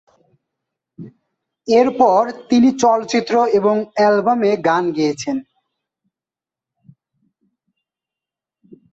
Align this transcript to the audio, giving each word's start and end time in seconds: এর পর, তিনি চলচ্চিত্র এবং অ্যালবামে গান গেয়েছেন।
এর 1.67 1.87
পর, 1.99 2.21
তিনি 2.49 2.69
চলচ্চিত্র 2.83 3.35
এবং 3.59 3.75
অ্যালবামে 3.95 4.51
গান 4.67 4.83
গেয়েছেন। 4.97 5.37